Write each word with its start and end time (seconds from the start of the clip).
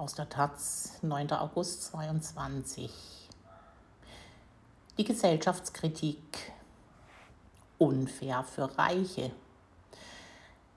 aus 0.00 0.14
der 0.14 0.30
Taz, 0.30 0.94
9. 1.02 1.30
August 1.32 1.84
22. 1.84 2.90
Die 4.96 5.04
Gesellschaftskritik. 5.04 6.52
Unfair 7.76 8.42
für 8.44 8.78
Reiche. 8.78 9.30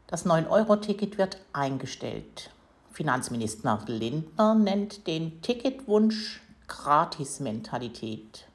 Das 0.08 0.26
9-Euro-Ticket 0.26 1.18
wird 1.18 1.38
eingestellt. 1.54 2.50
Finanzminister 2.92 3.82
Lindner 3.88 4.56
nennt 4.56 5.08
den 5.08 5.42
Ticketwunsch 5.42 6.42
Gratis-Mentalität. 6.68 8.46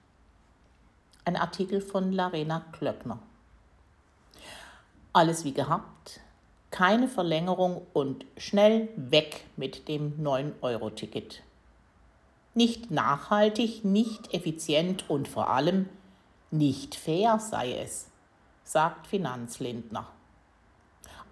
Ein 1.25 1.37
Artikel 1.37 1.81
von 1.81 2.13
Larena 2.13 2.63
Klöckner. 2.73 3.19
Alles 5.15 5.45
wie 5.45 5.55
gehabt, 5.55 6.21
keine 6.71 7.09
Verlängerung 7.09 7.87
und 7.93 8.27
schnell 8.37 8.89
weg 8.97 9.45
mit 9.57 9.89
dem 9.89 10.23
9-Euro-Ticket. 10.23 11.43
Nicht 12.55 12.91
nachhaltig, 12.91 13.85
nicht 13.85 14.35
effizient 14.35 15.09
und 15.09 15.29
vor 15.29 15.51
allem 15.51 15.89
nicht 16.51 16.95
fair 16.95 17.39
sei 17.39 17.75
es, 17.75 18.09
sagt 18.65 19.07
Finanzlindner. 19.07 20.09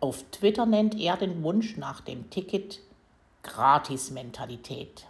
Auf 0.00 0.24
Twitter 0.30 0.66
nennt 0.66 0.94
er 0.94 1.16
den 1.16 1.42
Wunsch 1.42 1.76
nach 1.76 2.00
dem 2.00 2.28
Ticket 2.30 2.80
Gratis-Mentalität. 3.42 5.06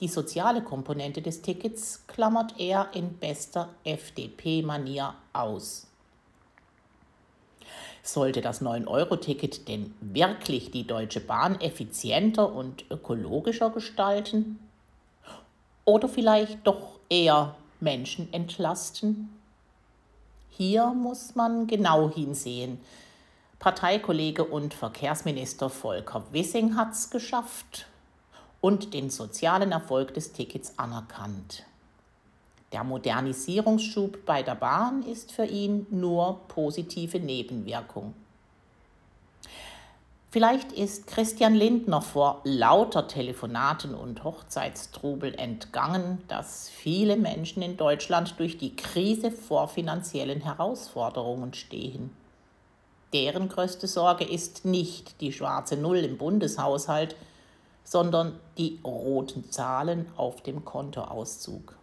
Die 0.00 0.08
soziale 0.08 0.62
Komponente 0.62 1.20
des 1.20 1.42
Tickets 1.42 2.06
klammert 2.06 2.58
er 2.58 2.90
in 2.94 3.18
bester 3.18 3.68
FDP-Manier 3.84 5.14
aus. 5.32 5.89
Sollte 8.02 8.40
das 8.40 8.62
9-Euro-Ticket 8.62 9.68
denn 9.68 9.94
wirklich 10.00 10.70
die 10.70 10.86
Deutsche 10.86 11.20
Bahn 11.20 11.60
effizienter 11.60 12.52
und 12.52 12.84
ökologischer 12.90 13.70
gestalten? 13.70 14.58
Oder 15.84 16.08
vielleicht 16.08 16.66
doch 16.66 16.98
eher 17.08 17.56
Menschen 17.80 18.32
entlasten? 18.32 19.30
Hier 20.50 20.86
muss 20.88 21.34
man 21.34 21.66
genau 21.66 22.10
hinsehen. 22.10 22.80
Parteikollege 23.58 24.44
und 24.44 24.72
Verkehrsminister 24.72 25.68
Volker 25.68 26.24
Wissing 26.32 26.76
hat 26.76 26.92
es 26.92 27.10
geschafft 27.10 27.86
und 28.60 28.94
den 28.94 29.10
sozialen 29.10 29.72
Erfolg 29.72 30.14
des 30.14 30.32
Tickets 30.32 30.78
anerkannt. 30.78 31.64
Der 32.72 32.84
Modernisierungsschub 32.84 34.24
bei 34.24 34.42
der 34.42 34.54
Bahn 34.54 35.02
ist 35.02 35.32
für 35.32 35.44
ihn 35.44 35.86
nur 35.90 36.40
positive 36.48 37.18
Nebenwirkung. 37.18 38.14
Vielleicht 40.32 40.70
ist 40.70 41.08
Christian 41.08 41.56
Lindner 41.56 42.00
vor 42.00 42.40
lauter 42.44 43.08
Telefonaten 43.08 43.96
und 43.96 44.22
Hochzeitstrubel 44.22 45.34
entgangen, 45.34 46.22
dass 46.28 46.68
viele 46.68 47.16
Menschen 47.16 47.62
in 47.62 47.76
Deutschland 47.76 48.38
durch 48.38 48.56
die 48.56 48.76
Krise 48.76 49.32
vor 49.32 49.66
finanziellen 49.66 50.40
Herausforderungen 50.42 51.52
stehen. 51.52 52.14
Deren 53.12 53.48
größte 53.48 53.88
Sorge 53.88 54.22
ist 54.22 54.64
nicht 54.64 55.20
die 55.20 55.32
schwarze 55.32 55.76
Null 55.76 55.98
im 55.98 56.16
Bundeshaushalt, 56.16 57.16
sondern 57.82 58.38
die 58.56 58.78
roten 58.84 59.50
Zahlen 59.50 60.06
auf 60.16 60.44
dem 60.44 60.64
Kontoauszug. 60.64 61.79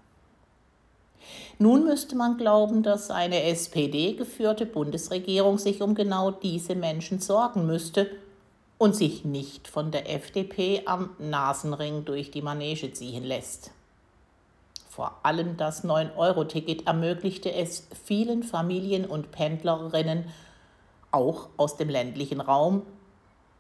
Nun 1.60 1.86
müsste 1.86 2.16
man 2.16 2.38
glauben, 2.38 2.84
dass 2.84 3.10
eine 3.10 3.44
SPD-geführte 3.44 4.66
Bundesregierung 4.66 5.58
sich 5.58 5.82
um 5.82 5.96
genau 5.96 6.32
diese 6.32 6.76
Menschen 6.76 7.20
sorgen 7.20 7.66
müsste 7.66 8.10
und 8.78 8.96
sich 8.96 9.26
nicht 9.26 9.68
von 9.68 9.92
der 9.92 10.14
FDP 10.14 10.84
am 10.86 11.10
Nasenring 11.18 12.06
durch 12.06 12.32
die 12.32 12.42
Manege 12.42 12.94
ziehen 12.94 13.24
lässt. 13.24 13.72
Vor 14.90 15.20
allem 15.24 15.58
das 15.58 15.84
9-Euro-Ticket 15.84 16.88
ermöglichte 16.88 17.54
es 17.54 17.88
vielen 18.04 18.44
Familien 18.44 19.06
und 19.06 19.32
Pendlerinnen, 19.32 20.26
auch 21.12 21.50
aus 21.58 21.78
dem 21.78 21.90
ländlichen 21.90 22.42
Raum, 22.42 22.82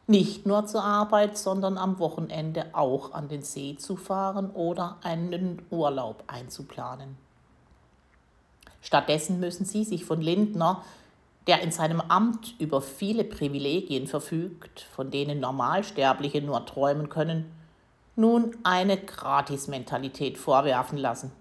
nicht 0.07 0.45
nur 0.45 0.65
zur 0.65 0.83
Arbeit, 0.83 1.37
sondern 1.37 1.77
am 1.77 1.99
Wochenende 1.99 2.67
auch 2.73 3.11
an 3.13 3.27
den 3.27 3.41
See 3.41 3.75
zu 3.77 3.97
fahren 3.97 4.51
oder 4.51 4.97
einen 5.03 5.61
Urlaub 5.69 6.23
einzuplanen. 6.27 7.17
Stattdessen 8.87 9.41
müssen 9.41 9.65
sie 9.65 9.83
sich 9.83 10.05
von 10.05 10.21
Lindner, 10.21 10.81
der 11.45 11.61
in 11.61 11.73
seinem 11.73 11.99
Amt 11.99 12.55
über 12.57 12.81
viele 12.81 13.25
Privilegien 13.25 14.07
verfügt, 14.07 14.79
von 14.79 15.11
denen 15.11 15.41
Normalsterbliche 15.41 16.41
nur 16.41 16.65
träumen 16.65 17.09
können, 17.09 17.51
nun 18.15 18.55
eine 18.63 18.95
Gratismentalität 18.95 20.37
vorwerfen 20.37 20.97
lassen. 20.97 21.33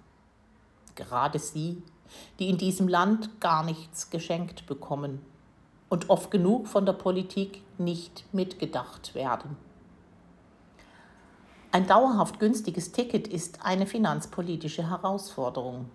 Gerade 0.97 1.39
sie, 1.39 1.85
die 2.41 2.49
in 2.49 2.59
diesem 2.59 2.89
Land 2.89 3.41
gar 3.41 3.63
nichts 3.63 4.11
geschenkt 4.11 4.67
bekommen 4.67 5.21
und 5.89 6.11
oft 6.11 6.33
genug 6.33 6.67
von 6.67 6.85
der 6.85 6.95
Politik 6.95 7.63
nicht 7.79 8.25
mitgedacht 8.33 9.15
werden. 9.15 9.57
Ein 11.71 11.87
dauerhaft 11.87 12.41
günstiges 12.41 12.91
Ticket 12.91 13.29
ist 13.29 13.65
eine 13.65 13.87
finanzpolitische 13.87 14.91
Herausforderung. 14.91 15.89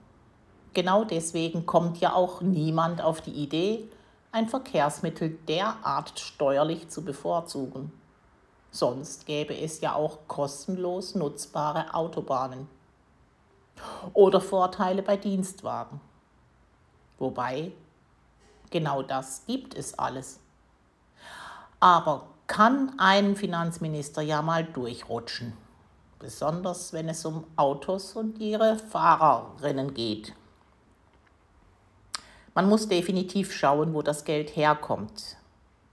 Genau 0.74 1.04
deswegen 1.04 1.66
kommt 1.66 2.00
ja 2.00 2.14
auch 2.14 2.42
niemand 2.42 3.02
auf 3.02 3.22
die 3.22 3.32
Idee, 3.32 3.90
ein 4.32 4.48
Verkehrsmittel 4.48 5.38
derart 5.48 6.18
steuerlich 6.20 6.88
zu 6.90 7.04
bevorzugen. 7.04 7.92
Sonst 8.72 9.26
gäbe 9.26 9.54
es 9.54 9.82
ja 9.82 9.96
auch 9.96 10.20
kostenlos 10.28 11.16
nutzbare 11.16 11.94
Autobahnen 11.94 12.70
oder 14.14 14.40
Vorteile 14.40 15.04
bei 15.04 15.18
Dienstwagen. 15.18 16.00
Wobei, 17.20 17.74
genau 18.70 19.02
das 19.02 19.46
gibt 19.46 19.76
es 19.76 20.00
alles. 20.00 20.40
Aber 21.82 22.28
kann 22.48 22.94
ein 22.98 23.36
Finanzminister 23.36 24.22
ja 24.22 24.42
mal 24.42 24.64
durchrutschen, 24.64 25.54
besonders 26.20 26.94
wenn 26.94 27.10
es 27.10 27.26
um 27.26 27.44
Autos 27.58 28.16
und 28.16 28.40
ihre 28.40 28.78
Fahrerinnen 28.78 29.94
geht. 29.94 30.34
Man 32.54 32.68
muss 32.68 32.90
definitiv 32.90 33.54
schauen, 33.54 33.94
wo 33.94 34.02
das 34.02 34.26
Geld 34.26 34.56
herkommt. 34.56 35.38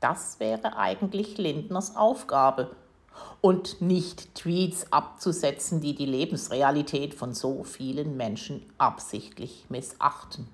Das 0.00 0.40
wäre 0.40 0.76
eigentlich 0.76 1.38
Lindners 1.38 1.96
Aufgabe 1.96 2.70
und 3.40 3.80
nicht 3.80 4.34
Tweets 4.34 4.92
abzusetzen, 4.92 5.80
die 5.80 5.94
die 5.94 6.06
Lebensrealität 6.06 7.14
von 7.14 7.34
so 7.34 7.62
vielen 7.64 8.16
Menschen 8.16 8.62
absichtlich 8.78 9.66
missachten. 9.68 10.48